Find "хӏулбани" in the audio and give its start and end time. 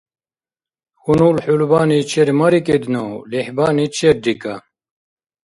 1.43-1.99